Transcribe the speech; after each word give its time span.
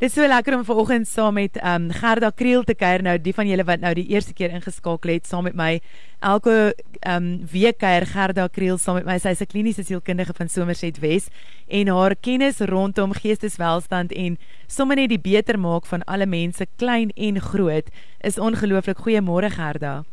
Dit 0.00 0.08
is 0.08 0.14
so 0.16 0.24
lekker 0.24 0.54
om 0.56 0.62
vanoggend 0.64 1.08
saam 1.08 1.34
met 1.36 1.58
ehm 1.60 1.82
um, 1.82 1.90
Gerda 1.92 2.30
Kriel 2.30 2.62
te 2.64 2.74
kuier. 2.74 3.02
Nou 3.04 3.18
die 3.20 3.34
van 3.36 3.44
julle 3.46 3.64
wat 3.68 3.82
nou 3.82 3.90
die 3.94 4.06
eerste 4.08 4.32
keer 4.32 4.48
ingeskakel 4.56 5.10
het 5.12 5.26
saam 5.28 5.44
met 5.44 5.54
my 5.54 5.74
elke 6.24 6.54
ehm 7.00 7.16
um, 7.16 7.26
week 7.52 7.76
kuier 7.78 8.06
Gerda 8.08 8.46
Kriel 8.48 8.78
saam 8.78 8.96
met 8.96 9.04
my. 9.04 9.18
Sy's 9.18 9.42
'n 9.44 9.50
kliniese 9.52 9.84
sielkundige 9.84 10.32
van 10.32 10.48
Somerset 10.48 11.00
Wes 11.00 11.28
en 11.68 11.88
haar 11.88 12.16
kennis 12.16 12.60
rondom 12.60 13.12
geesteswelstand 13.12 14.12
en 14.12 14.38
sommer 14.66 14.96
net 14.96 15.08
die 15.08 15.20
beter 15.20 15.58
maak 15.58 15.84
van 15.86 16.04
alle 16.04 16.26
mense 16.26 16.66
klein 16.76 17.10
en 17.10 17.40
groot 17.40 17.88
is 18.20 18.38
ongelooflik. 18.38 18.96
Goeiemôre 18.96 19.50
Gerda 19.50 20.04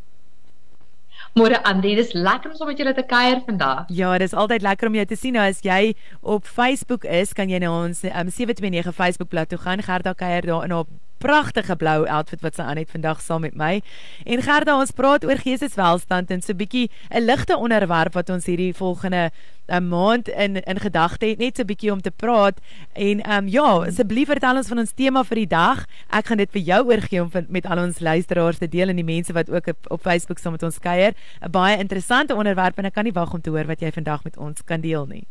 Môre 1.38 1.58
Andie, 1.70 1.94
dis 1.94 2.16
lekker 2.18 2.50
om 2.50 2.58
saam 2.58 2.72
met 2.72 2.80
julle 2.82 2.96
te 2.98 3.04
kuier 3.06 3.44
vandag. 3.46 3.84
Ja, 3.94 4.16
dis 4.18 4.34
altyd 4.34 4.64
lekker 4.66 4.90
om 4.90 4.96
jou 4.98 5.06
te 5.06 5.18
sien. 5.20 5.36
Nou 5.38 5.44
as 5.46 5.60
jy 5.62 5.94
op 6.22 6.48
Facebook 6.50 7.06
is, 7.06 7.36
kan 7.38 7.52
jy 7.52 7.60
na 7.62 7.70
ons 7.70 8.02
um, 8.10 8.32
729 8.34 8.96
Facebook 8.98 9.30
bladsy 9.30 9.54
toe 9.54 9.60
gaan. 9.62 9.84
Gerda 9.86 10.16
kuier 10.18 10.48
daar 10.50 10.66
in 10.66 10.74
haar 10.74 10.90
pragtige 11.18 11.76
blou 11.76 12.06
outfit 12.08 12.42
wat 12.42 12.56
sy 12.56 12.62
aan 12.62 12.78
het 12.78 12.92
vandag 12.92 13.22
saam 13.22 13.42
met 13.42 13.56
my. 13.56 13.82
En 14.26 14.42
Gerda, 14.42 14.78
ons 14.80 14.92
praat 14.92 15.26
oor 15.26 15.38
geesteswelstand 15.38 16.32
en 16.32 16.42
so 16.42 16.54
bietjie 16.54 16.90
'n 17.12 17.26
ligte 17.26 17.58
onderwerp 17.58 18.14
wat 18.14 18.30
ons 18.30 18.46
hierdie 18.46 18.74
volgende 18.74 19.32
'n 19.68 19.84
uh, 19.84 19.90
maand 19.90 20.28
in 20.28 20.64
in 20.64 20.80
gedagte 20.80 21.26
het 21.26 21.38
net 21.38 21.56
so 21.56 21.62
'n 21.62 21.66
bietjie 21.66 21.92
om 21.92 22.02
te 22.02 22.12
praat. 22.12 22.60
En 22.94 23.22
ehm 23.22 23.44
um, 23.44 23.48
ja, 23.48 23.86
asseblief 23.88 24.28
vertel 24.28 24.56
ons 24.56 24.68
van 24.68 24.80
ons 24.80 24.92
tema 24.92 25.24
vir 25.24 25.36
die 25.36 25.48
dag. 25.48 25.86
Ek 26.10 26.26
gaan 26.26 26.38
dit 26.38 26.52
vir 26.52 26.62
jou 26.62 26.86
oorgee 26.86 27.22
om 27.22 27.32
met 27.48 27.66
al 27.66 27.78
ons 27.78 28.00
luisteraars 28.00 28.58
te 28.58 28.68
deel 28.68 28.90
en 28.90 28.96
die 28.96 29.04
mense 29.04 29.34
wat 29.34 29.50
ook 29.50 29.68
op, 29.68 29.92
op 29.92 30.02
Facebook 30.02 30.38
saam 30.40 30.52
met 30.52 30.64
ons 30.64 30.80
kuier. 30.80 31.14
'n 31.42 31.52
Baie 31.52 31.78
interessante 31.78 32.36
onderwerp 32.36 32.78
en 32.78 32.86
ek 32.86 32.94
kan 32.94 33.04
nie 33.04 33.14
wag 33.14 33.34
om 33.34 33.42
te 33.42 33.50
hoor 33.50 33.66
wat 33.66 33.80
jy 33.80 33.92
vandag 33.92 34.24
met 34.24 34.38
ons 34.38 34.64
kan 34.64 34.82
deel 34.82 35.06
nie. 35.06 35.28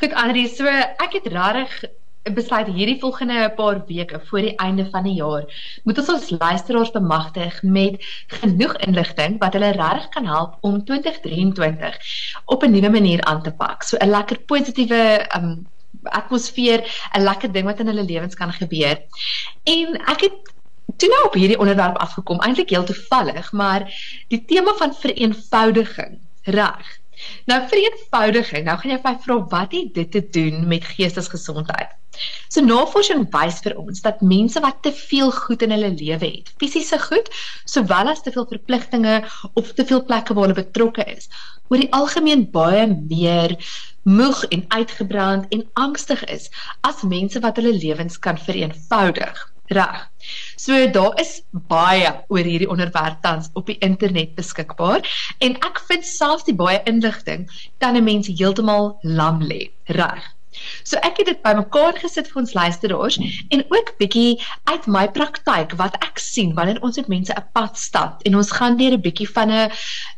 Goed 0.00 0.12
Andri, 0.12 0.46
so 0.48 0.66
ek 0.66 1.12
het 1.12 1.26
regtig 1.26 1.84
besluit 2.30 2.66
hierdie 2.70 2.98
volgende 3.00 3.50
paar 3.56 3.82
weke 3.86 4.20
voor 4.28 4.40
die 4.46 4.56
einde 4.56 4.86
van 4.90 5.02
die 5.02 5.14
jaar 5.18 5.42
moet 5.84 5.98
ons 5.98 6.08
ons 6.08 6.30
luisteraars 6.30 6.92
bemagtig 6.94 7.62
met 7.62 7.98
genoeg 8.26 8.76
inligting 8.86 9.38
wat 9.42 9.52
hulle 9.58 9.72
regtig 9.74 10.08
kan 10.14 10.26
help 10.26 10.56
om 10.60 10.84
2023 10.84 11.98
op 12.44 12.62
'n 12.62 12.70
nuwe 12.70 12.90
manier 12.90 13.24
aan 13.24 13.42
te 13.42 13.52
pak. 13.52 13.82
So 13.82 13.96
'n 13.96 14.10
lekker 14.10 14.38
positiewe 14.38 15.26
um, 15.36 15.66
atmosfeer, 16.02 17.08
'n 17.12 17.22
lekker 17.22 17.52
ding 17.52 17.64
wat 17.64 17.80
in 17.80 17.86
hulle 17.86 18.04
lewens 18.04 18.34
kan 18.34 18.52
gebeur. 18.52 19.02
En 19.64 20.00
ek 20.06 20.20
het 20.20 20.52
toe 20.96 21.08
nou 21.08 21.24
op 21.26 21.34
hierdie 21.34 21.58
onderwerp 21.58 21.96
afgekom, 21.96 22.40
eintlik 22.40 22.70
heel 22.70 22.84
toevallig, 22.84 23.52
maar 23.52 23.86
die 24.28 24.44
tema 24.44 24.74
van 24.74 24.94
vereenvoudiging, 24.94 26.18
reg. 26.42 26.98
Nou 27.46 27.68
vereenvoudiging, 27.68 28.64
nou 28.64 28.78
gaan 28.78 28.90
jy 28.90 29.00
my 29.02 29.16
vra 29.24 29.38
wat 29.48 29.72
het 29.72 29.94
dit 29.94 30.10
te 30.10 30.28
doen 30.30 30.66
met 30.68 30.84
geestesgesondheid? 30.84 32.01
So 32.52 32.60
navorsing 32.60 33.24
wys 33.32 33.60
vir 33.64 33.74
ons 33.80 34.02
dat 34.04 34.20
mense 34.20 34.60
wat 34.60 34.82
te 34.84 34.92
veel 34.92 35.30
goed 35.32 35.62
in 35.64 35.72
hulle 35.74 35.92
lewe 35.94 36.28
het, 36.28 36.50
fisiese 36.60 36.98
goed, 37.00 37.30
sowel 37.64 38.10
as 38.12 38.20
te 38.22 38.32
veel 38.34 38.46
verpligtinge 38.50 39.22
of 39.54 39.72
te 39.72 39.86
veel 39.88 40.04
plekke 40.04 40.36
waar 40.36 40.48
hulle 40.48 40.60
betrokke 40.60 41.06
is, 41.14 41.30
oor 41.70 41.80
die 41.80 41.92
algemeen 41.96 42.44
baie 42.52 42.84
meer 42.92 43.56
moeg 44.02 44.42
en 44.50 44.66
uitgebrand 44.74 45.48
en 45.56 45.64
angstig 45.86 46.24
is 46.36 46.50
as 46.90 47.00
mense 47.14 47.40
wat 47.40 47.56
hulle 47.60 47.72
lewens 47.78 48.18
kan 48.18 48.38
vereenvoudig. 48.38 49.48
Reg. 49.72 50.10
So 50.60 50.76
daar 50.92 51.16
is 51.20 51.38
baie 51.70 52.10
oor 52.28 52.44
hierdie 52.44 52.68
onderwerp 52.68 53.22
tans 53.24 53.48
op 53.56 53.70
die 53.70 53.78
internet 53.80 54.34
beskikbaar 54.36 55.06
en 55.40 55.56
ek 55.64 55.80
vind 55.88 56.04
selfs 56.06 56.44
die 56.50 56.56
baie 56.58 56.82
inligting 56.84 57.48
kan 57.78 57.96
'n 57.96 58.04
mens 58.04 58.28
heeltemal 58.28 58.98
lam 59.02 59.40
lê. 59.40 59.70
Reg. 59.86 60.28
So 60.84 60.96
ek 60.96 61.20
het 61.22 61.26
dit 61.26 61.42
bymekaar 61.42 61.98
gesit 62.02 62.28
vir 62.30 62.42
ons 62.42 62.54
luisteraars 62.54 63.18
en 63.50 63.64
ook 63.68 63.94
bietjie 63.98 64.40
uit 64.64 64.86
my 64.86 65.06
praktyk 65.08 65.76
wat 65.80 65.96
ek 66.04 66.18
sien 66.18 66.54
wanneer 66.54 66.80
ons 66.82 66.96
met 67.00 67.08
mense 67.08 67.32
'n 67.32 67.44
pad 67.52 67.78
stap 67.78 68.22
en 68.28 68.36
ons 68.36 68.52
gaan 68.58 68.76
deur 68.76 68.96
'n 68.96 69.04
bietjie 69.06 69.28
van 69.28 69.50
'n 69.50 69.70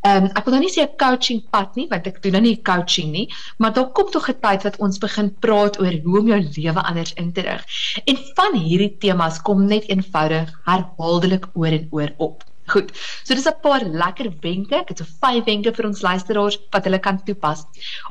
ehm 0.04 0.24
um, 0.24 0.30
ek 0.34 0.44
wil 0.44 0.54
nou 0.54 0.62
nie 0.64 0.74
sê 0.76 0.82
'n 0.82 0.96
coaching 0.98 1.42
pad 1.50 1.76
nie 1.76 1.88
want 1.90 2.06
ek 2.06 2.22
doen 2.22 2.32
nou 2.32 2.42
nie 2.42 2.62
coaching 2.62 3.10
nie, 3.12 3.28
maar 3.58 3.72
daar 3.72 3.90
kom 3.92 4.10
tog 4.10 4.28
'n 4.28 4.40
tyd 4.46 4.66
wat 4.66 4.76
ons 4.78 4.98
begin 4.98 5.28
praat 5.46 5.78
oor 5.80 5.94
hoe 6.04 6.18
om 6.20 6.32
jou 6.32 6.40
lewe 6.56 6.82
anders 6.82 7.12
in 7.14 7.32
te 7.32 7.40
rig. 7.40 7.62
En 8.04 8.16
van 8.36 8.58
hierdie 8.66 8.96
temas 8.98 9.40
kom 9.42 9.66
net 9.66 9.88
eenvoudig 9.88 10.50
herhaaldelik 10.64 11.46
oor 11.54 11.72
en 11.78 11.88
oor 11.90 12.10
op. 12.16 12.44
Goed. 12.66 12.92
So 13.24 13.34
dis 13.34 13.46
'n 13.46 13.60
paar 13.60 13.82
lekker 13.84 14.30
wenke. 14.40 14.76
Ek 14.76 14.88
het 14.88 14.98
so 14.98 15.04
vyf 15.20 15.44
wenke 15.44 15.72
vir 15.74 15.86
ons 15.86 16.00
luisteraars 16.00 16.58
wat 16.72 16.84
hulle 16.84 16.98
kan 16.98 17.20
toepas 17.24 17.64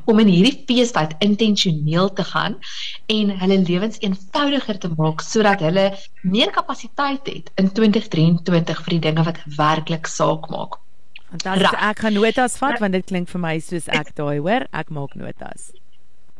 om 0.04 0.18
in 0.18 0.28
hierdie 0.28 0.64
feestyd 0.68 1.16
intentioneel 1.18 2.12
te 2.12 2.24
gaan 2.24 2.58
en 3.06 3.34
hulle 3.40 3.58
lewens 3.58 3.98
eenvoudiger 4.00 4.78
te 4.78 4.90
maak 4.96 5.20
sodat 5.20 5.60
hulle 5.60 5.86
meer 6.22 6.50
kapasiteit 6.50 7.26
het 7.26 7.50
in 7.56 7.72
2023 7.72 8.82
vir 8.84 8.98
die 8.98 9.04
dinge 9.10 9.24
wat 9.24 9.42
werklik 9.56 10.06
saak 10.06 10.48
maak. 10.50 10.78
Fantasties. 11.30 11.80
Ek 11.90 11.98
gaan 11.98 12.14
notas 12.14 12.58
vat 12.58 12.78
want 12.78 12.92
dit 12.92 13.06
klink 13.06 13.28
vir 13.28 13.40
my 13.40 13.58
soos 13.58 13.88
ek 13.88 14.14
daai 14.14 14.38
hoor. 14.38 14.68
Ek 14.70 14.90
maak 14.90 15.14
notas. 15.18 15.72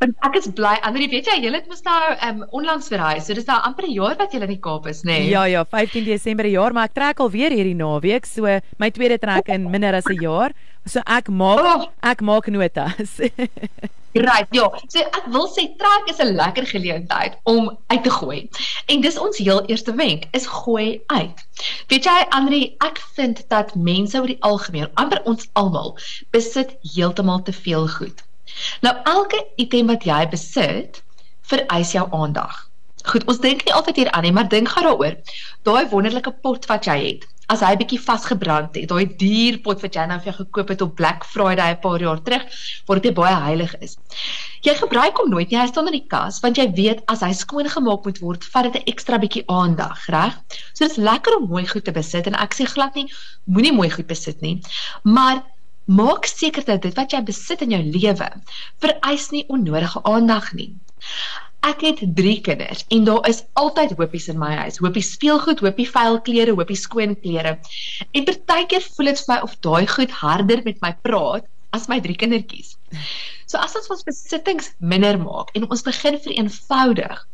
Want 0.03 0.15
ek 0.27 0.35
is 0.41 0.47
bly. 0.51 0.73
Andrie, 0.83 1.07
weet 1.09 1.29
jy, 1.29 1.37
julle 1.45 1.61
het 1.61 1.67
mos 1.71 1.83
nou 1.85 1.99
um 2.27 2.41
onlangs 2.59 2.89
verhuis. 2.91 3.25
So 3.25 3.37
dis 3.37 3.47
nou 3.47 3.57
amper 3.63 3.87
'n 3.87 3.95
jaar 3.95 4.15
wat 4.19 4.33
julle 4.35 4.47
in 4.49 4.55
die 4.55 4.63
Kaap 4.67 4.87
is, 4.91 5.03
nê? 5.03 5.19
Nee? 5.23 5.29
Ja, 5.31 5.45
ja, 5.45 5.63
15 5.63 6.03
Desember 6.03 6.45
'n 6.45 6.51
jaar, 6.51 6.73
maar 6.73 6.91
ek 6.91 6.93
trek 6.93 7.19
alweer 7.19 7.51
hierdie 7.51 7.75
naweek, 7.79 8.25
so 8.25 8.59
my 8.77 8.89
tweede 8.91 9.17
trek 9.19 9.47
in 9.47 9.69
minder 9.71 9.95
as 9.95 10.09
'n 10.09 10.19
jaar. 10.19 10.51
So 10.85 10.99
ek 11.05 11.29
maak 11.29 11.65
oh. 11.65 11.87
ek 12.03 12.21
maak 12.21 12.47
notas. 12.47 13.19
Right, 14.15 14.47
ja. 14.55 14.69
So 14.87 15.01
ek 15.03 15.25
wil 15.27 15.47
sê 15.51 15.65
trek 15.75 16.07
is 16.11 16.21
'n 16.23 16.35
lekker 16.39 16.65
geleentheid 16.65 17.35
om 17.43 17.77
uit 17.87 18.03
te 18.03 18.09
gooi. 18.09 18.49
En 18.87 19.01
dis 19.01 19.17
ons 19.19 19.37
heel 19.37 19.65
eerste 19.65 19.95
wenk, 19.95 20.27
is 20.31 20.47
gooi 20.47 21.01
uit. 21.05 21.43
Weet 21.91 22.07
jy, 22.07 22.15
Andrie, 22.29 22.75
ek 22.79 23.01
vind 23.15 23.43
dat 23.51 23.75
mense 23.75 24.19
oor 24.19 24.31
die 24.31 24.39
algemeen, 24.39 24.87
amper 24.93 25.21
ons 25.23 25.49
almal, 25.53 25.97
besit 26.31 26.77
heeltemal 26.95 27.43
te 27.43 27.51
veel 27.51 27.87
goed. 27.87 28.24
Nou 28.85 28.93
elke 29.11 29.41
item 29.61 29.87
wat 29.87 30.03
jy 30.07 30.21
besit, 30.29 31.03
vereis 31.49 31.91
jou 31.95 32.07
aandag. 32.11 32.69
Goed, 33.05 33.25
ons 33.29 33.39
dink 33.39 33.65
nie 33.65 33.73
altyd 33.73 34.01
hier 34.01 34.11
aan 34.17 34.25
nie, 34.25 34.33
maar 34.33 34.49
dink 34.49 34.71
gou 34.73 34.83
daaroor. 34.85 35.17
Daai 35.67 35.89
wonderlike 35.91 36.31
pot 36.41 36.65
wat 36.71 36.87
jy 36.89 36.97
het, 37.03 37.27
as 37.53 37.61
hy 37.61 37.75
bietjie 37.77 37.99
vasgebrand 38.01 38.73
het, 38.77 38.87
daai 38.89 39.05
duur 39.19 39.59
pot 39.65 39.83
wat 39.85 39.97
jy 39.97 40.05
nou 40.09 40.17
vir 40.21 40.31
jou 40.31 40.35
gekoop 40.39 40.71
het 40.73 40.81
op 40.81 40.95
Black 40.97 41.27
Friday 41.29 41.75
'n 41.75 41.81
paar 41.83 42.01
jaar 42.01 42.21
terug, 42.25 42.43
waar 42.87 43.01
dit 43.01 43.13
baie 43.13 43.35
heilig 43.35 43.75
is. 43.85 43.97
Jy 44.65 44.73
gebruik 44.81 45.17
hom 45.21 45.29
nooit 45.29 45.51
nie, 45.51 45.59
hy 45.59 45.67
staan 45.67 45.87
in 45.87 45.99
die 45.99 46.07
kas, 46.09 46.39
want 46.41 46.57
jy 46.57 46.65
weet 46.73 47.03
as 47.07 47.21
hy 47.21 47.31
skoon 47.33 47.69
gemaak 47.69 48.05
moet 48.05 48.19
word, 48.19 48.43
vat 48.43 48.63
dit 48.63 48.81
'n 48.81 48.89
ekstra 48.89 49.19
bietjie 49.21 49.43
aandag, 49.45 50.07
reg? 50.09 50.33
So 50.73 50.85
dit 50.85 50.91
is 50.91 50.97
lekker 50.97 51.37
om 51.37 51.49
mooi 51.49 51.67
goed 51.67 51.85
te 51.85 51.91
besit 51.91 52.27
en 52.27 52.33
ek 52.33 52.55
sê 52.55 52.65
glad 52.65 52.95
nie 52.95 53.11
moenie 53.45 53.73
mooi 53.73 53.89
goed 53.89 54.07
besit 54.07 54.41
nie, 54.41 54.61
maar 55.03 55.43
Maak 55.85 56.25
seker 56.25 56.65
dat 56.65 56.81
dit 56.81 56.95
wat 56.97 57.11
jy 57.13 57.21
besit 57.21 57.61
in 57.61 57.73
jou 57.75 57.81
lewe 57.83 58.29
vereis 58.81 59.27
nie 59.29 59.43
onnodige 59.53 60.01
aandag 60.09 60.47
nie. 60.57 60.71
Ek 61.65 61.83
het 61.85 62.01
3 62.17 62.33
kinders 62.45 62.81
en 62.93 63.05
daar 63.05 63.27
is 63.29 63.43
altyd 63.53 63.93
hoopies 63.97 64.27
in 64.33 64.39
my 64.41 64.51
huis. 64.63 64.79
Hoopies 64.81 65.11
speelgoed, 65.13 65.61
hoopie 65.61 65.87
vuil 65.89 66.19
klere, 66.25 66.55
hoopie 66.57 66.77
skoon 66.77 67.13
klere. 67.21 67.59
En 68.13 68.25
partykeer 68.25 68.85
voel 68.95 69.11
dit 69.11 69.21
vir 69.21 69.33
my 69.33 69.39
of 69.45 69.53
daai 69.65 69.85
goed 69.93 70.17
harder 70.23 70.65
met 70.65 70.81
my 70.81 70.93
praat 71.05 71.45
as 71.77 71.87
my 71.91 71.99
3 72.01 72.17
kindertjies. 72.23 72.75
So 73.45 73.61
as 73.61 73.77
ons 73.77 73.89
ons 73.93 74.05
besittings 74.09 74.73
minder 74.79 75.19
maak 75.21 75.53
en 75.53 75.69
ons 75.69 75.85
begin 75.85 76.17
vereenvoudig, 76.27 77.25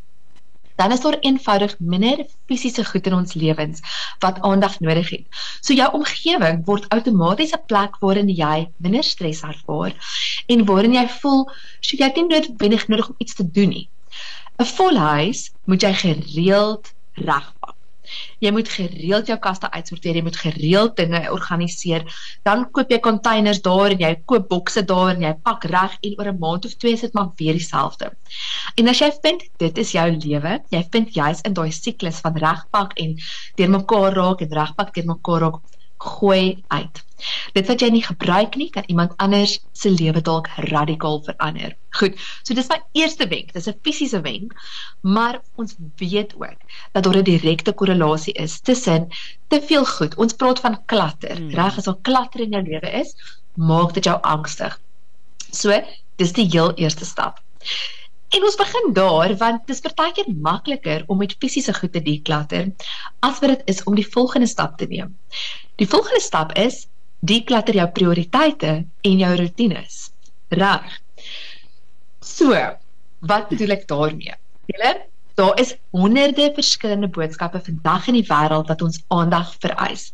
dan 0.82 0.96
is 0.96 1.00
daar 1.04 1.18
eenvoudig 1.20 1.74
minder 1.78 2.24
fisiese 2.50 2.84
goed 2.84 3.06
in 3.06 3.14
ons 3.14 3.34
lewens 3.34 3.80
wat 4.18 4.40
aandag 4.40 4.80
nodig 4.80 5.10
het. 5.10 5.26
So 5.60 5.74
jou 5.74 5.88
omgewing 5.98 6.64
word 6.64 6.88
outomaties 6.88 7.54
'n 7.54 7.64
plek 7.66 7.98
waarin 8.00 8.28
jy 8.28 8.68
minder 8.76 9.04
stres 9.04 9.42
ervaar 9.42 9.92
en 10.46 10.64
waarin 10.64 10.94
jy 10.94 11.06
voel 11.20 11.48
jy 11.80 12.04
het 12.04 12.16
nie 12.16 12.26
noodwendig 12.26 12.88
nodig 12.88 13.08
om 13.08 13.14
iets 13.18 13.34
te 13.34 13.50
doen 13.50 13.68
nie. 13.68 13.88
'n 14.58 14.64
Vol 14.76 14.96
huis 14.98 15.50
moet 15.64 15.82
jy 15.82 15.92
gereeld 15.94 16.92
regpak. 17.14 17.61
Jy 18.44 18.50
moet 18.50 18.68
gereeld 18.68 19.26
jou 19.30 19.38
kaste 19.38 19.70
uitsorteer, 19.70 20.16
jy 20.18 20.22
moet 20.22 20.36
gereeld 20.36 20.96
dinge 20.96 21.20
organiseer. 21.32 22.04
Dan 22.46 22.64
koop 22.70 22.90
jy 22.90 22.98
containers 23.00 23.62
daar 23.62 23.94
en 23.94 23.98
jy 24.04 24.12
koop 24.26 24.48
bokse 24.48 24.84
daar 24.84 25.14
en 25.14 25.22
jy 25.22 25.32
pak 25.42 25.64
reg 25.64 25.98
en 26.00 26.18
oor 26.18 26.32
'n 26.32 26.38
maand 26.38 26.64
of 26.66 26.74
twee 26.74 26.96
sit 26.96 27.14
maar 27.14 27.30
weer 27.36 27.52
dieselfde. 27.52 28.12
En 28.76 28.88
as 28.88 28.98
jy 28.98 29.10
vind 29.22 29.42
dit 29.58 29.78
is 29.78 29.92
jou 29.92 30.08
lewe, 30.10 30.60
jy 30.70 30.82
vind 30.92 31.14
jy's 31.14 31.40
in 31.40 31.54
daai 31.54 31.70
siklus 31.72 32.20
van 32.20 32.36
regpak 32.36 32.98
en 32.98 33.16
deurmekaar 33.56 34.12
raak 34.12 34.40
en 34.40 34.56
regpak 34.60 34.94
deurmekaar 34.94 35.40
raak, 35.40 35.60
gooi 36.02 36.62
uit. 36.68 37.02
Dit 37.54 37.68
wat 37.70 37.82
jy 37.82 37.88
nie 37.94 38.02
gebruik 38.02 38.56
nie, 38.58 38.68
kan 38.74 38.86
iemand 38.90 39.12
anders 39.22 39.58
se 39.78 39.90
lewe 39.90 40.22
dalk 40.26 40.48
radikaal 40.70 41.20
verander. 41.26 41.76
Goed. 41.98 42.18
So 42.42 42.56
dis 42.58 42.70
my 42.72 42.80
eerste 42.98 43.28
wenk. 43.30 43.52
Dis 43.54 43.68
'n 43.70 43.78
fisiese 43.86 44.20
wenk, 44.20 44.54
maar 45.00 45.40
ons 45.54 45.76
weet 46.02 46.34
ook 46.34 46.58
dat 46.92 47.04
daar 47.04 47.16
'n 47.16 47.30
direkte 47.30 47.72
korrelasie 47.72 48.34
is 48.34 48.60
tussen 48.60 49.08
te 49.48 49.62
veel 49.62 49.86
goed. 49.86 50.14
Ons 50.14 50.32
praat 50.32 50.60
van 50.60 50.84
klatter. 50.84 51.36
Hmm. 51.36 51.50
Reg 51.50 51.76
as 51.78 51.86
al 51.86 51.98
klatter 52.02 52.40
in 52.40 52.50
jou 52.50 52.62
lewe 52.62 52.90
is, 52.90 53.14
maak 53.54 53.94
dit 53.94 54.04
jou 54.04 54.18
angstig. 54.22 54.80
So, 55.50 55.82
dis 56.16 56.32
die 56.32 56.48
heel 56.50 56.74
eerste 56.74 57.04
stap. 57.04 57.42
En 58.32 58.44
ons 58.48 58.56
begin 58.56 58.92
daar 58.96 59.34
want 59.36 59.66
dit 59.66 59.74
is 59.76 59.82
partykeer 59.84 60.28
makliker 60.40 61.04
om 61.06 61.20
met 61.20 61.34
fisiese 61.38 61.74
goed 61.76 61.92
te 61.92 62.02
deklatter 62.02 62.70
as 63.20 63.42
wat 63.42 63.52
dit 63.52 63.74
is 63.74 63.82
om 63.84 63.96
die 63.98 64.06
volgende 64.08 64.48
stap 64.48 64.78
te 64.80 64.88
neem. 64.88 65.12
Die 65.76 65.88
volgende 65.88 66.20
stap 66.24 66.54
is 66.56 66.86
deklatter 67.20 67.76
jou 67.76 67.88
prioriteite 67.92 68.72
en 69.08 69.18
jou 69.24 69.32
rotines. 69.36 69.98
Reg. 70.48 70.96
So, 72.24 72.56
wat 73.28 73.52
bedoel 73.52 73.76
ek 73.76 73.86
daarmee? 73.90 74.34
Julle, 74.72 74.92
daar 75.42 75.60
is 75.60 75.74
honderde 75.90 76.50
verskillende 76.54 77.08
boodskappe 77.08 77.60
vandag 77.64 78.06
in 78.10 78.18
die 78.20 78.26
wêreld 78.28 78.68
wat 78.70 78.82
ons 78.86 79.00
aandag 79.16 79.48
vereis. 79.64 80.04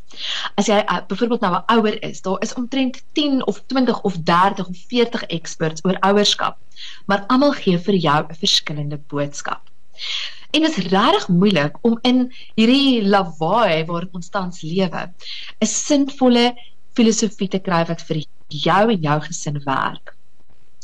As 0.61 0.71
jy 0.71 0.79
uh, 0.81 1.01
byvoorbeeld 1.11 1.45
nou 1.45 1.53
'n 1.57 1.77
ouer 1.77 1.99
is, 2.11 2.23
daar 2.25 2.41
is 2.47 2.55
omtrent 2.55 3.03
10 3.13 3.45
of 3.47 3.61
20 3.67 4.01
of 4.09 4.17
30 4.25 4.69
of 4.69 4.77
40 4.89 5.27
experts 5.39 5.85
oor 5.85 6.01
ouerskap, 6.11 6.57
maar 7.07 7.27
almal 7.27 7.53
gee 7.61 7.79
vir 7.79 8.01
jou 8.09 8.21
'n 8.25 8.41
verskillende 8.45 9.01
boodskap. 9.13 9.61
En 10.51 10.65
dit 10.65 10.77
is 10.77 10.91
regtig 10.93 11.29
moeilik 11.29 11.77
om 11.81 11.99
in 12.03 12.33
hierdie 12.55 13.05
lawaai 13.05 13.85
waarin 13.85 14.13
ons 14.13 14.29
tans 14.29 14.63
lewe, 14.63 15.03
'n 15.61 15.67
sinvolle 15.67 16.55
filosofie 16.97 17.49
te 17.49 17.61
kry 17.61 17.85
wat 17.85 18.03
vir 18.03 18.25
jou 18.49 18.85
en 18.91 19.01
jou 19.01 19.21
gesin 19.21 19.61
werk. 19.65 20.18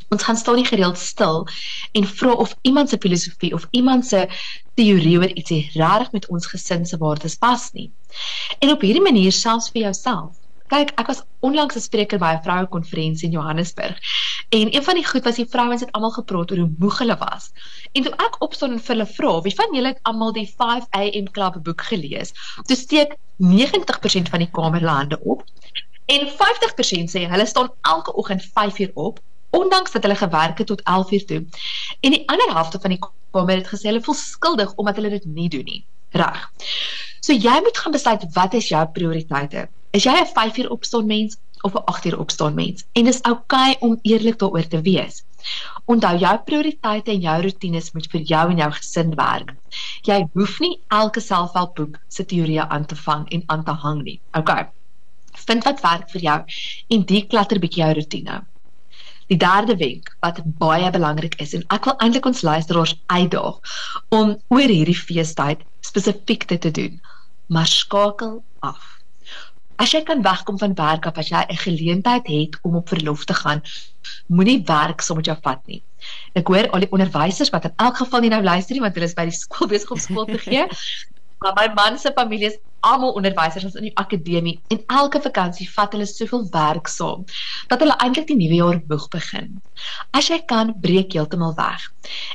Ons 0.08 0.22
gaan 0.22 0.36
staan 0.36 0.58
nie 0.60 0.66
gereeld 0.66 0.98
stil 0.98 1.46
en 1.92 2.06
vra 2.06 2.32
of 2.44 2.54
iemand 2.62 2.88
se 2.88 2.98
filosofie 3.00 3.52
of 3.54 3.66
iemand 3.70 4.06
se 4.06 4.26
teorie 4.74 5.18
oor 5.18 5.32
iets 5.32 5.50
regtig 5.50 6.12
met 6.12 6.28
ons 6.28 6.46
gesin 6.46 6.86
se 6.86 6.98
waardes 6.98 7.36
pas 7.36 7.70
nie. 7.72 7.90
En 8.58 8.70
op 8.70 8.80
hierdie 8.80 9.02
manier 9.02 9.32
selfs 9.32 9.70
vir 9.74 9.82
jouself. 9.88 10.36
Kyk, 10.72 10.94
ek 11.00 11.06
was 11.06 11.22
onlangs 11.40 11.76
'n 11.76 11.80
spreker 11.80 12.18
by 12.18 12.32
'n 12.34 12.42
vroue 12.42 12.68
konferensie 12.76 13.28
in 13.28 13.34
Johannesburg. 13.36 13.98
En 14.48 14.74
een 14.74 14.84
van 14.84 14.94
die 14.94 15.06
goed 15.06 15.24
was 15.24 15.36
die 15.36 15.50
vrouens 15.50 15.80
het 15.80 15.92
almal 15.92 16.10
gepraat 16.10 16.50
oor 16.50 16.58
hoe 16.58 16.72
moeg 16.78 16.98
hulle 16.98 17.16
was. 17.18 17.52
En 17.92 18.02
toe 18.02 18.12
ek 18.12 18.42
opstaan 18.42 18.72
en 18.72 18.80
vir 18.80 18.96
hulle 18.96 19.06
vra, 19.06 19.40
wie 19.40 19.54
van 19.54 19.74
julle 19.74 19.88
het 19.88 20.02
almal 20.02 20.32
die 20.32 20.48
5am 20.48 21.30
Club 21.30 21.62
boek 21.62 21.80
gelees? 21.80 22.32
Toe 22.66 22.76
steek 22.76 23.16
90% 23.36 24.28
van 24.28 24.38
die 24.38 24.50
kamer 24.50 24.80
hulle 24.80 24.98
hande 25.00 25.20
op 25.22 25.42
En 26.04 26.28
50% 26.28 27.10
sê 27.10 27.24
hulle 27.28 27.46
staan 27.46 27.70
elke 27.80 28.12
oggend 28.14 28.44
5uur 28.44 28.90
op 28.94 29.20
ondanks 29.58 29.92
dat 29.94 30.02
hulle 30.02 30.16
gewerk 30.18 30.58
het 30.58 30.66
tot 30.66 30.82
11uur 30.82 31.24
toe. 31.26 31.40
En 32.00 32.10
die 32.10 32.22
ander 32.28 32.52
helfte 32.52 32.80
van 32.80 32.94
die 32.94 33.00
kamer 33.30 33.56
het 33.56 33.70
gesê 33.70 33.90
hulle 33.90 34.02
voel 34.02 34.18
skuldig 34.18 34.74
omdat 34.74 35.00
hulle 35.00 35.12
dit 35.14 35.24
nie 35.24 35.48
doen 35.48 35.64
nie. 35.64 35.84
Reg. 36.10 36.50
So 37.20 37.32
jy 37.32 37.54
moet 37.66 37.78
gaan 37.78 37.94
besluit 37.94 38.26
wat 38.34 38.54
is 38.54 38.68
jou 38.68 38.82
prioriteite? 38.96 39.68
Is 39.90 40.04
jy 40.04 40.14
'n 40.20 40.32
5uur 40.38 40.68
opstaan 40.76 41.06
mens 41.06 41.38
of 41.62 41.74
'n 41.74 41.84
8uur 41.92 42.18
opstaan 42.18 42.54
mens? 42.54 42.84
En 42.92 43.04
dis 43.04 43.22
oukei 43.22 43.70
okay 43.70 43.88
om 43.88 43.98
eerlik 44.02 44.38
daaroor 44.38 44.68
te 44.68 44.80
wees. 44.80 45.24
Onthou 45.84 46.18
jou 46.18 46.38
prioriteite 46.44 47.10
en 47.10 47.20
jou 47.20 47.42
rotines 47.42 47.92
moet 47.92 48.06
vir 48.10 48.20
jou 48.20 48.50
en 48.50 48.56
jou 48.56 48.70
gesin 48.72 49.14
werk. 49.14 49.54
Jy 50.02 50.26
hoef 50.32 50.60
nie 50.60 50.80
elke 50.88 51.20
selfhelpboek 51.20 51.98
se 52.08 52.24
teorieë 52.24 52.68
aan 52.68 52.86
te 52.86 52.96
vang 52.96 53.28
en 53.28 53.42
aan 53.46 53.64
te 53.64 53.72
hang 53.72 54.02
nie. 54.02 54.20
Okay 54.32 54.68
vind 55.34 55.64
wat 55.64 55.80
werk 55.80 56.10
vir 56.10 56.26
jou 56.28 56.40
en 56.96 57.06
deklatter 57.10 57.60
bietjie 57.62 57.82
jou 57.82 57.92
rotine. 57.98 58.42
Die 59.32 59.38
derde 59.40 59.76
wenk 59.80 60.10
wat 60.20 60.40
baie 60.60 60.90
belangrik 60.90 61.38
is 61.40 61.54
en 61.56 61.64
ek 61.74 61.88
wil 61.88 61.96
eintlik 62.04 62.26
ons 62.28 62.42
luisteraars 62.46 62.96
uitdaag 63.06 63.76
om 64.08 64.34
oor 64.48 64.74
hierdie 64.74 64.98
feestyd 64.98 65.62
spesifiek 65.80 66.48
dit 66.48 66.60
te 66.60 66.70
doen. 66.70 67.00
Maar 67.46 67.66
skakel 67.68 68.42
af. 68.60 68.90
As 69.76 69.90
jy 69.90 70.04
kan 70.06 70.22
wegkom 70.22 70.58
van 70.58 70.76
werk 70.78 71.06
af 71.06 71.18
as 71.18 71.30
jy 71.32 71.40
'n 71.48 71.56
geleentheid 71.56 72.26
het 72.26 72.58
om 72.62 72.76
op 72.76 72.88
verlof 72.88 73.24
te 73.24 73.34
gaan, 73.34 73.62
moenie 74.26 74.62
werk 74.66 75.00
saam 75.00 75.16
met 75.16 75.26
jou 75.26 75.36
vat 75.42 75.66
nie. 75.66 75.82
Ek 76.34 76.46
hoor 76.46 76.70
al 76.70 76.80
die 76.80 76.92
onderwysers 76.92 77.50
wat 77.50 77.64
in 77.64 77.74
elk 77.76 77.96
geval 77.96 78.20
nie 78.20 78.30
nou 78.30 78.42
luister 78.42 78.74
nie 78.74 78.84
want 78.84 78.94
hulle 78.94 79.06
is 79.06 79.14
by 79.14 79.24
die 79.24 79.40
skool 79.44 79.68
besig 79.68 79.90
om 79.90 79.98
skool 79.98 80.26
te 80.26 80.38
gee. 80.38 80.68
Maar 81.44 81.52
my 81.54 81.74
man 81.74 81.98
se 81.98 82.12
familie 82.14 82.46
is 82.46 82.58
almal 82.90 83.16
onderwysers 83.18 83.66
ons 83.68 83.76
in 83.80 83.88
die 83.88 83.96
akademie 84.00 84.54
en 84.74 84.82
elke 85.00 85.20
vakansie 85.26 85.68
vat 85.74 85.96
hulle 85.96 86.06
soveel 86.10 86.46
werk 86.54 86.90
saam 86.92 87.24
dat 87.72 87.84
hulle 87.84 87.96
eintlik 88.04 88.28
die 88.30 88.38
nuwe 88.38 88.60
jaar 88.60 88.80
moeg 88.88 89.08
begin. 89.16 89.50
As 90.12 90.30
jy 90.32 90.40
kan, 90.52 90.74
breek 90.86 91.16
heeltemal 91.16 91.54
weg. 91.58 91.86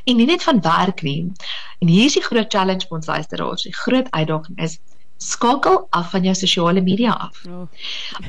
En 0.05 0.19
nie 0.19 0.29
net 0.29 0.45
van 0.47 0.61
werk 0.65 1.03
nie. 1.05 1.31
En 1.79 1.91
hier 1.91 2.09
is 2.09 2.17
die 2.17 2.25
groot 2.25 2.51
challenge 2.53 2.87
vir 2.87 2.99
ons 2.99 3.11
luisteraars. 3.11 3.67
Die 3.67 3.75
groot 3.83 4.09
uitdaging 4.11 4.57
is 4.67 4.79
skakel 5.19 5.87
af 5.89 6.11
van 6.11 6.23
jou 6.23 6.35
sosiale 6.35 6.81
media 6.81 7.11
af. 7.11 7.41
Oh. 7.47 7.67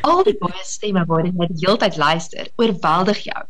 Al 0.00 0.24
die 0.26 0.34
baie 0.40 0.64
stemme 0.66 1.04
wat 1.06 1.28
jy 1.28 1.46
die 1.52 1.62
hele 1.62 1.78
tyd 1.78 1.98
luister, 2.02 2.48
oorweldig 2.58 3.22
jou. 3.28 3.42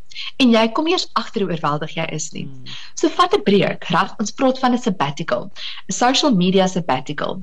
En 0.44 0.52
jy 0.52 0.64
kom 0.76 0.90
eers 0.90 1.06
agter 1.16 1.46
hoe 1.46 1.54
oorweldig 1.54 1.94
jy 1.96 2.06
is 2.16 2.28
nie. 2.36 2.44
Hmm. 2.44 2.74
So 3.00 3.08
vat 3.16 3.34
'n 3.34 3.42
breek, 3.46 3.88
reg? 3.94 4.12
Ons 4.20 4.36
praat 4.36 4.60
van 4.60 4.76
'n 4.76 4.78
sabbatical, 4.78 5.48
'n 5.88 5.92
social 5.92 6.34
media 6.36 6.66
sabbatical. 6.66 7.40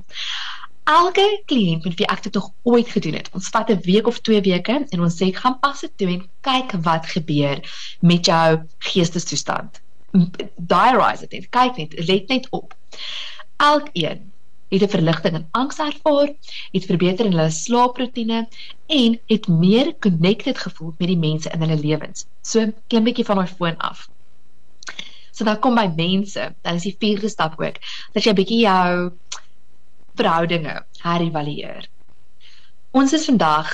Elke 0.88 1.42
kliënt 1.44 1.84
met 1.84 1.98
wie 2.00 2.06
ek 2.08 2.22
dit 2.24 2.36
nog 2.38 2.46
ooit 2.62 2.88
gedoen 2.88 3.18
het, 3.18 3.26
ons 3.36 3.48
vat 3.52 3.70
'n 3.72 3.82
week 3.84 4.06
of 4.06 4.20
2 4.24 4.40
weke 4.40 4.76
en 4.88 5.02
ons 5.06 5.18
sê 5.20 5.26
gaan 5.36 5.58
pas 5.60 5.80
dit 5.80 5.92
toe 6.00 6.08
en 6.08 6.22
kyk 6.40 6.72
wat 6.86 7.06
gebeur 7.06 7.60
met 8.00 8.24
jou 8.26 8.62
geestesstoestand. 8.78 9.82
Diarise 10.56 11.28
dit, 11.28 11.48
kyk 11.50 11.76
net, 11.76 11.92
let 12.08 12.28
net 12.28 12.48
op. 12.50 12.72
Elkeen 13.56 14.32
het 14.68 14.82
'n 14.82 14.88
verligting 14.96 15.34
en 15.34 15.48
angs 15.50 15.78
ervaar, 15.78 16.32
het 16.72 16.84
verbeter 16.84 17.26
in 17.26 17.36
hulle 17.36 17.50
slaaproetine 17.50 18.48
en 18.86 19.20
het 19.26 19.48
meer 19.48 19.94
connected 19.98 20.58
gevoel 20.58 20.94
met 20.98 21.08
die 21.08 21.18
mense 21.18 21.50
in 21.50 21.60
hulle 21.60 21.80
lewens. 21.80 22.26
So 22.42 22.72
klim 22.86 23.04
bietjie 23.04 23.24
van 23.24 23.36
my 23.36 23.46
foon 23.46 23.76
af. 23.76 24.08
So 25.32 25.44
dan 25.44 25.58
kom 25.58 25.74
by 25.74 25.86
mense, 25.96 26.54
dan 26.62 26.74
is 26.74 26.82
die 26.82 26.96
vierde 26.98 27.28
stap 27.28 27.60
ook 27.60 27.76
dat 28.12 28.24
jy 28.24 28.32
bietjie 28.32 28.60
jou 28.60 29.12
verhoudinge 30.18 30.74
herëvalueer. 31.04 31.86
Ons 32.96 33.12
is 33.12 33.26
vandag 33.28 33.66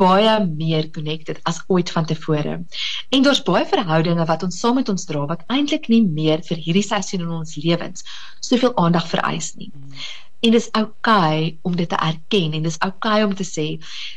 baie 0.00 0.34
meer 0.46 0.86
connected 0.94 1.40
as 1.50 1.58
ooit 1.66 1.90
vantevore. 1.90 2.60
En 3.10 3.24
daar's 3.26 3.42
baie 3.42 3.64
verhoudinge 3.66 4.26
wat 4.28 4.44
ons 4.46 4.58
saam 4.62 4.78
met 4.78 4.88
ons 4.92 5.06
dra 5.08 5.24
wat 5.30 5.42
eintlik 5.50 5.88
nie 5.90 6.04
meer 6.18 6.44
vir 6.46 6.60
hierdie 6.66 6.84
seisoen 6.86 7.24
in 7.26 7.32
ons 7.40 7.56
lewens 7.64 8.06
soveel 8.40 8.76
aandag 8.84 9.08
vereis 9.10 9.50
nie. 9.58 9.72
En 10.46 10.54
dis 10.54 10.68
oukei 10.78 11.42
okay 11.42 11.58
om 11.62 11.74
dit 11.76 11.90
te 11.90 11.98
erken 12.06 12.54
en 12.58 12.64
dis 12.68 12.78
oukei 12.78 13.18
okay 13.18 13.26
om 13.26 13.34
te 13.34 13.48
sê 13.48 13.66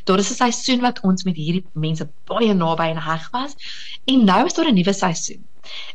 daar 0.05 0.21
is 0.21 0.31
'n 0.31 0.39
seisoen 0.43 0.85
wat 0.85 1.01
ons 1.09 1.25
met 1.25 1.41
hierdie 1.41 1.65
mense 1.73 2.07
baie 2.29 2.53
naby 2.53 2.88
en 2.93 3.01
heg 3.09 3.27
was 3.33 3.57
en 4.13 4.25
nou 4.29 4.45
is 4.45 4.53
daar 4.53 4.69
'n 4.69 4.77
nuwe 4.77 4.93
seisoen. 4.93 5.43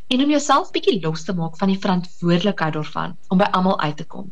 En 0.09 0.23
om 0.25 0.31
jouself 0.31 0.71
bietjie 0.75 1.01
los 1.03 1.23
te 1.25 1.33
maak 1.33 1.57
van 1.59 1.69
die 1.69 1.79
verantwoordelikheid 1.79 2.75
daarvan 2.75 3.17
om 3.29 3.39
by 3.39 3.49
almal 3.51 3.81
uit 3.81 3.97
te 3.97 4.05
kom. 4.05 4.31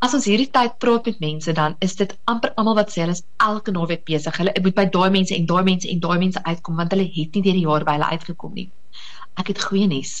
As 0.00 0.14
ons 0.16 0.24
hierdie 0.24 0.48
tyd 0.48 0.78
praat 0.80 1.08
met 1.10 1.18
mense 1.20 1.52
dan 1.56 1.74
is 1.84 1.94
dit 1.98 2.12
amper 2.32 2.54
almal 2.60 2.78
wat 2.78 2.92
sê 2.92 3.02
hulle 3.02 3.12
is 3.18 3.24
elke 3.46 3.72
naweek 3.76 4.06
besig. 4.08 4.36
Hulle 4.40 4.54
moet 4.64 4.76
by 4.78 4.86
daai 4.94 5.10
mense 5.16 5.34
en 5.36 5.48
daai 5.50 5.64
mense 5.66 5.88
en 5.92 5.98
daai 6.04 6.18
mense 6.22 6.40
uitkom 6.46 6.78
want 6.80 6.94
hulle 6.94 7.04
het 7.16 7.36
nie 7.36 7.42
deur 7.46 7.58
die 7.58 7.64
jaar 7.66 7.84
by 7.88 7.96
hulle 7.98 8.08
uitgekom 8.14 8.54
nie. 8.56 8.64
Ek 9.42 9.50
het 9.52 9.60
goeie 9.66 9.90
nuus. 9.90 10.14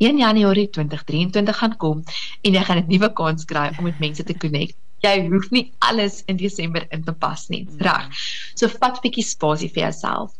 1 0.00 0.22
Januarie 0.22 0.64
2023 0.78 1.60
gaan 1.60 1.76
kom 1.84 2.00
en 2.40 2.56
jy 2.56 2.62
gaan 2.68 2.80
'n 2.80 2.88
nuwe 2.88 3.12
kans 3.20 3.44
kry 3.52 3.66
om 3.76 3.84
met 3.90 4.00
mense 4.00 4.24
te 4.24 4.38
connect. 4.46 4.76
Jy 5.04 5.14
hoef 5.28 5.50
nie 5.50 5.66
alles 5.90 6.22
in 6.32 6.40
Desember 6.40 6.86
in 6.90 7.04
te 7.04 7.12
pas 7.12 7.48
nie. 7.52 7.66
Mm. 7.68 7.84
Reg. 7.84 8.24
So 8.54 8.68
vat 8.68 8.96
'n 8.96 9.04
bietjie 9.04 9.28
spasie 9.28 9.68
vir 9.68 9.82
jouself. 9.90 10.32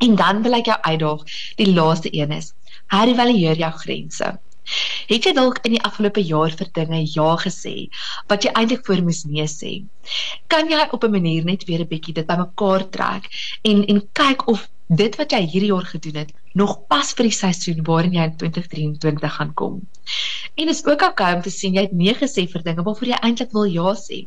En 0.00 0.16
dan 0.16 0.42
wil 0.42 0.56
ek 0.56 0.72
jou 0.72 0.80
uitdaag. 0.80 1.20
Die 1.60 1.68
laaste 1.74 2.08
een 2.16 2.32
is: 2.32 2.54
herëvalueer 2.96 3.60
jou 3.60 3.72
grense. 3.84 4.38
Het 5.08 5.26
jy 5.28 5.32
dalk 5.36 5.58
in 5.68 5.74
die 5.76 5.82
afgelope 5.88 6.22
jaar 6.24 6.52
vir 6.58 6.68
dinge 6.78 7.00
ja 7.14 7.30
gesê 7.40 7.74
wat 8.32 8.44
jy 8.46 8.52
eintlik 8.60 8.86
voor 8.86 9.02
moes 9.06 9.24
nee 9.28 9.48
sê? 9.52 9.72
Kan 10.48 10.70
jy 10.72 10.86
op 10.90 11.04
'n 11.04 11.16
manier 11.16 11.44
net 11.44 11.66
weer 11.68 11.82
'n 11.84 11.90
bietjie 11.92 12.14
dit 12.14 12.26
bymekaar 12.26 12.88
trek 12.96 13.28
en 13.62 13.84
en 13.84 14.08
kyk 14.12 14.48
of 14.48 14.68
dit 14.88 15.16
wat 15.16 15.32
jy 15.32 15.40
hierdie 15.52 15.72
jaar 15.72 15.86
gedoen 15.88 16.16
het 16.22 16.32
nog 16.52 16.86
pas 16.86 17.12
vir 17.16 17.28
die 17.28 17.36
seisoen 17.36 17.84
waarin 17.84 18.16
jy 18.16 18.24
in 18.30 18.36
2023 18.36 19.36
gaan 19.36 19.54
kom. 19.54 19.80
En 20.54 20.68
is 20.68 20.84
ook 20.86 21.02
okay 21.02 21.34
om 21.34 21.42
te 21.42 21.50
sien 21.50 21.74
jy 21.74 21.86
het 21.88 21.92
nee 21.92 22.14
gesê 22.14 22.46
vir 22.50 22.62
dinge 22.62 22.82
waarvoor 22.82 23.08
jy 23.08 23.20
eintlik 23.20 23.52
wil 23.52 23.64
ja 23.64 23.94
sê. 23.98 24.26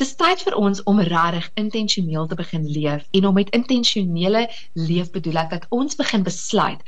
Dis 0.00 0.14
tyd 0.16 0.40
vir 0.46 0.54
ons 0.56 0.78
om 0.88 1.00
regtig 1.04 1.46
intentioneel 1.60 2.28
te 2.28 2.36
begin 2.38 2.62
leef 2.64 3.02
en 3.18 3.26
om 3.28 3.34
met 3.36 3.50
intentionele 3.56 4.46
leef 4.72 5.10
bedoel 5.12 5.42
ek 5.42 5.50
dat 5.52 5.66
ons 5.76 5.98
begin 5.98 6.22
besluit 6.24 6.80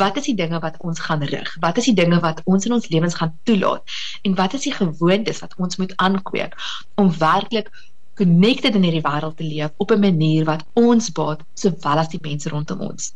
wat 0.00 0.18
is 0.18 0.26
die 0.26 0.34
dinge 0.40 0.58
wat 0.64 0.80
ons 0.82 0.98
gaan 1.04 1.22
rig? 1.30 1.52
Wat 1.62 1.78
is 1.78 1.86
die 1.86 1.94
dinge 1.94 2.18
wat 2.24 2.42
ons 2.50 2.66
in 2.66 2.74
ons 2.74 2.88
lewens 2.90 3.14
gaan 3.20 3.36
toelaat? 3.46 3.86
En 4.26 4.34
wat 4.34 4.58
is 4.58 4.66
die 4.66 4.74
gewoontes 4.74 5.44
wat 5.44 5.54
ons 5.62 5.78
moet 5.78 5.94
aankweek 6.08 6.58
om 6.98 7.14
werklik 7.22 7.70
connected 8.18 8.74
in 8.74 8.88
hierdie 8.88 9.04
wêreld 9.06 9.38
te 9.38 9.46
leef 9.46 9.70
op 9.78 9.94
'n 9.94 10.02
manier 10.02 10.50
wat 10.50 10.66
ons 10.74 11.12
baat 11.14 11.46
sowel 11.54 12.02
as 12.02 12.10
die 12.10 12.22
mense 12.28 12.50
rondom 12.50 12.80
ons. 12.90 13.12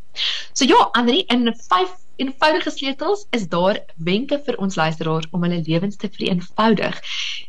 So 0.53 0.65
ja, 0.65 0.89
Andri, 0.93 1.25
in 1.27 1.51
5 1.51 1.91
eenvoudige 2.23 2.71
sleutels 2.71 3.27
is 3.31 3.49
daar 3.49 3.83
wenke 3.97 4.39
vir 4.47 4.57
ons 4.63 4.77
luisteraars 4.77 5.27
om 5.31 5.43
hulle 5.43 5.65
lewens 5.67 5.97
te 5.97 6.09
vereenvoudig 6.09 7.01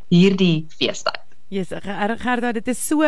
hierdie 0.09 0.65
feestyd. 0.79 1.30
Jesus, 1.51 1.83
Gerda, 1.83 2.53
dit 2.55 2.67
is 2.71 2.79
so 2.79 3.03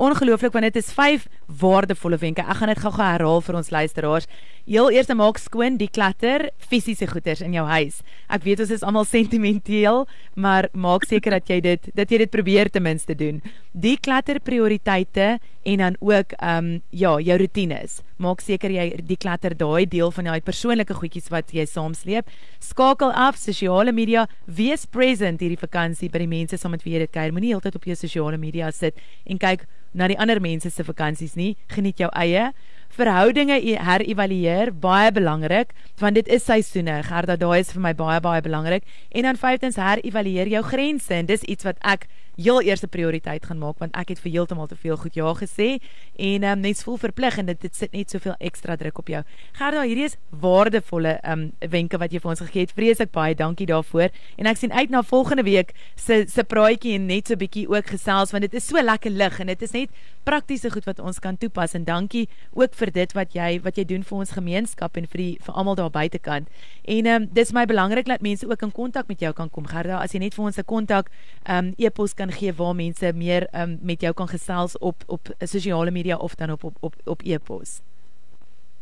ongelooflik 0.00 0.54
want 0.56 0.64
dit 0.64 0.78
is 0.80 0.88
vyf 0.96 1.26
waardevolle 1.60 2.16
wenke. 2.16 2.40
Ek 2.40 2.56
gaan 2.62 2.70
dit 2.72 2.80
gou-gou 2.80 3.04
herhaal 3.04 3.42
vir 3.44 3.58
ons 3.58 3.68
luisteraars. 3.74 4.28
Heel 4.64 4.88
eers 4.94 5.10
maak 5.12 5.36
skoon 5.42 5.76
die 5.76 5.90
klatter 5.92 6.46
fisiese 6.56 7.04
goederes 7.10 7.42
in 7.44 7.52
jou 7.52 7.66
huis. 7.68 8.00
Ek 8.32 8.46
weet 8.46 8.62
ons 8.64 8.72
is 8.72 8.84
almal 8.86 9.04
sentimenteel, 9.04 10.06
maar 10.34 10.70
maak 10.72 11.04
seker 11.04 11.36
dat 11.36 11.52
jy 11.52 11.60
dit 11.60 11.90
dat 11.98 12.08
jy 12.08 12.22
dit 12.24 12.32
probeer 12.32 12.72
ten 12.72 12.86
minste 12.86 13.12
doen. 13.12 13.42
Die 13.76 13.98
klatter 14.00 14.40
prioriteite 14.40 15.36
en 15.68 15.84
dan 15.84 16.00
ook 16.00 16.32
ehm 16.38 16.72
um, 16.72 16.80
ja, 16.90 17.18
jou 17.20 17.38
rotines. 17.44 18.00
Maak 18.22 18.42
seker 18.44 18.70
jy 18.70 18.84
die 19.02 19.18
klatter 19.18 19.54
daai 19.58 19.82
deel 19.90 20.12
van 20.14 20.28
jou 20.30 20.38
persoonlike 20.46 20.94
goedjies 20.94 21.30
wat 21.34 21.50
jy 21.54 21.64
saamsleep. 21.66 22.28
Skakel 22.62 23.10
af 23.10 23.40
sosiale 23.40 23.90
media, 23.92 24.28
wees 24.46 24.86
present 24.86 25.42
hierdie 25.42 25.58
vakansie 25.58 26.10
by 26.12 26.22
die 26.22 26.30
mense 26.30 26.58
saam 26.60 26.76
met 26.76 26.84
wie 26.86 26.94
jy 26.94 27.02
dit 27.02 27.14
kuier. 27.14 27.34
Moenie 27.34 27.50
heeltyd 27.54 27.78
op 27.78 27.88
jou 27.88 27.98
sosiale 27.98 28.38
media 28.38 28.70
sit 28.70 29.00
en 29.26 29.42
kyk 29.42 29.66
na 29.92 30.06
die 30.08 30.18
ander 30.22 30.38
mense 30.40 30.70
se 30.70 30.86
vakansies 30.86 31.34
nie. 31.36 31.56
Geniet 31.74 31.98
jou 32.00 32.12
eie 32.14 32.52
verhoudinge 32.92 33.56
e-, 33.58 33.78
herëvalueer 33.80 34.72
baie 34.80 35.12
belangrik 35.16 35.72
want 36.00 36.18
dit 36.18 36.28
is 36.28 36.44
seisoene 36.44 36.98
Gerda 37.06 37.38
daai 37.40 37.62
is 37.62 37.72
vir 37.72 37.82
my 37.86 37.92
baie 37.96 38.20
baie 38.20 38.42
belangrik 38.44 38.84
en 39.10 39.28
dan 39.28 39.40
vyftens 39.40 39.80
herëvalueer 39.80 40.50
jou 40.52 40.62
grense 40.66 41.14
en 41.16 41.30
dis 41.30 41.46
iets 41.48 41.64
wat 41.68 41.80
ek 41.94 42.04
heel 42.36 42.62
eerste 42.62 42.88
prioriteit 42.88 43.44
gaan 43.46 43.58
maak 43.60 43.78
want 43.82 43.96
ek 43.98 44.14
het 44.14 44.20
vir 44.22 44.32
heeltemal 44.32 44.68
te 44.70 44.76
veel 44.76 44.96
goed 44.96 45.14
ja 45.18 45.32
gesê 45.36 45.68
en 46.16 46.44
um, 46.48 46.60
net 46.64 46.82
voel 46.84 46.98
verplig 47.00 47.38
en 47.38 47.46
dit, 47.46 47.60
dit 47.60 47.76
sit 47.76 47.92
net 47.92 48.10
soveel 48.10 48.34
ekstra 48.40 48.76
druk 48.76 48.98
op 48.98 49.08
jou. 49.12 49.22
Gerda, 49.58 49.82
hierdie 49.84 50.06
is 50.08 50.16
waardevolle 50.42 51.18
um 51.28 51.44
wenke 51.72 52.00
wat 52.00 52.12
jy 52.12 52.22
vir 52.22 52.32
ons 52.32 52.42
gegee 52.44 52.66
het. 52.66 52.74
Vreeslik 52.76 53.12
baie 53.12 53.36
dankie 53.36 53.66
daarvoor 53.68 54.08
en 54.38 54.48
ek 54.50 54.60
sien 54.60 54.72
uit 54.72 54.90
na 54.90 55.02
volgende 55.02 55.44
week 55.46 55.74
se 55.96 56.24
se 56.28 56.44
praatjie 56.44 56.96
en 56.96 57.06
net 57.10 57.28
so 57.28 57.36
bietjie 57.36 57.66
ook 57.70 57.92
gesels 57.92 58.32
want 58.32 58.46
dit 58.48 58.56
is 58.58 58.66
so 58.66 58.80
lekker 58.80 59.12
lig 59.12 59.40
en 59.40 59.52
dit 59.52 59.62
is 59.68 59.76
net 59.76 60.02
praktiese 60.24 60.70
goed 60.70 60.86
wat 60.86 61.00
ons 61.02 61.18
kan 61.20 61.36
toepas 61.36 61.74
en 61.74 61.84
dankie 61.84 62.28
ook 62.56 62.74
vir 62.78 62.92
dit 62.94 63.14
wat 63.18 63.36
jy 63.36 63.50
wat 63.64 63.78
jy 63.78 63.84
doen 63.90 64.06
vir 64.06 64.18
ons 64.24 64.34
gemeenskap 64.38 64.96
en 64.96 65.08
vir 65.10 65.22
die 65.24 65.32
vir 65.42 65.58
almal 65.58 65.76
daar 65.78 65.92
buitekant. 65.92 66.48
En 66.88 67.06
um 67.16 67.28
dis 67.34 67.52
my 67.52 67.66
belangrik 67.66 68.08
dat 68.08 68.22
mense 68.22 68.46
ook 68.48 68.62
in 68.62 68.72
kontak 68.72 69.08
met 69.08 69.20
jou 69.20 69.32
kan 69.36 69.50
kom. 69.50 69.66
Gerda, 69.66 70.00
as 70.02 70.14
jy 70.14 70.22
net 70.22 70.34
vir 70.34 70.44
ons 70.44 70.58
'n 70.58 70.64
kontak 70.64 71.10
um 71.48 71.74
e-pos 71.78 72.14
kan 72.22 72.32
gee 72.38 72.54
waar 72.54 72.74
mense 72.74 73.12
meer 73.14 73.48
um, 73.54 73.78
met 73.82 74.00
jou 74.00 74.14
kan 74.14 74.28
gesels 74.28 74.78
op 74.78 75.02
op 75.06 75.34
sosiale 75.38 75.90
media 75.90 76.16
of 76.16 76.34
dan 76.34 76.50
op 76.50 76.64
op 76.64 76.76
op, 76.80 76.94
op 77.04 77.20
e-pos. 77.24 77.80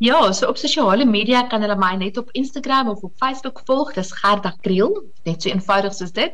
Ja, 0.00 0.32
so 0.32 0.48
op 0.48 0.56
sosiale 0.56 1.04
media 1.04 1.42
kan 1.46 1.60
hulle 1.60 1.76
my 1.76 1.94
net 2.00 2.16
op 2.16 2.30
Instagram 2.32 2.88
of 2.88 3.02
op 3.04 3.12
Facebook 3.16 3.60
volg. 3.64 3.92
Dis 3.92 4.12
Gerda 4.12 4.54
Kriel, 4.60 5.04
net 5.24 5.42
so 5.42 5.48
eenvoudig 5.50 5.94
soos 5.94 6.12
dit. 6.12 6.32